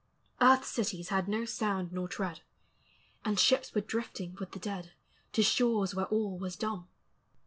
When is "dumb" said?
6.55-6.87